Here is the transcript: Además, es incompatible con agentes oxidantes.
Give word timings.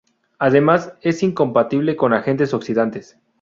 Además, 0.39 0.95
es 1.03 1.21
incompatible 1.21 1.95
con 1.95 2.11
agentes 2.11 2.55
oxidantes. 2.55 3.19